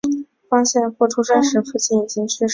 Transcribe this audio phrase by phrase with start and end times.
[0.49, 2.49] 方献夫出生时父亲已经去世。